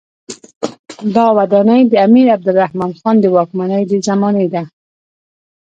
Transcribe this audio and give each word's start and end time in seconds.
دا 1.15 1.25
ودانۍ 1.37 1.81
د 1.87 1.93
امیر 2.07 2.27
عبدالرحمن 2.35 2.91
خان 2.99 3.15
د 3.21 3.25
واکمنۍ 3.35 3.83
د 3.91 3.93
زمانې 4.07 4.45
ده. 4.53 4.63